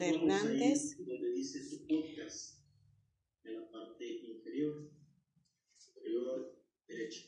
[0.00, 0.96] Hernández.
[0.98, 2.58] Donde dice su podcast,
[3.44, 4.90] en la parte inferior,
[5.76, 7.26] superior derecha.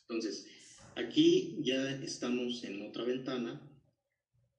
[0.00, 0.46] Entonces,
[0.96, 3.60] aquí ya estamos en otra ventana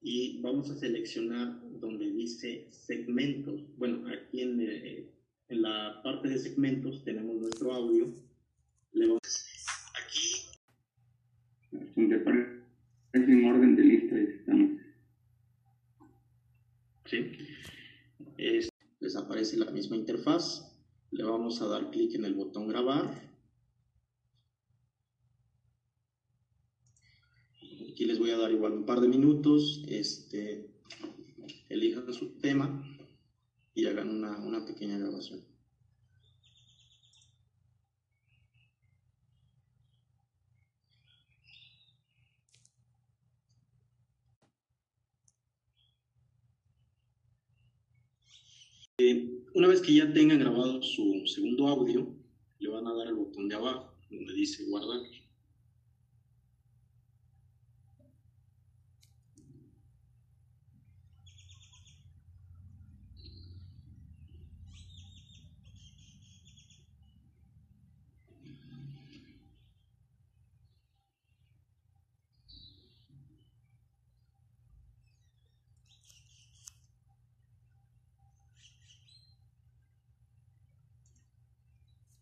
[0.00, 3.60] y vamos a seleccionar donde dice segmentos.
[3.76, 5.10] Bueno, aquí en, eh,
[5.48, 8.12] en la parte de segmentos tenemos nuestro audio.
[8.92, 9.46] Le vamos
[9.94, 10.46] aquí
[11.96, 12.16] donde
[13.14, 14.16] en orden de lista.
[17.06, 17.30] ¿sí?
[18.36, 18.68] Es-
[19.00, 20.72] les aparece la misma interfaz.
[21.10, 23.10] Le vamos a dar clic en el botón grabar.
[27.90, 29.82] Aquí les voy a dar igual un par de minutos.
[29.88, 30.68] Este,
[31.70, 32.82] elijan su tema
[33.74, 35.55] y hagan una, una pequeña grabación.
[49.52, 52.14] Una vez que ya tengan grabado su segundo audio,
[52.60, 55.00] le van a dar al botón de abajo, donde dice guardar.